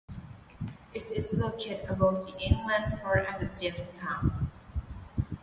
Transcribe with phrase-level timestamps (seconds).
[0.95, 4.49] It is located above the English fort at Jamestown.